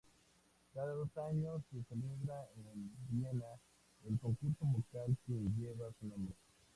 [0.73, 3.45] Cada dos años se celebra en Viena
[4.09, 6.33] el concurso vocal que lleva su nombre.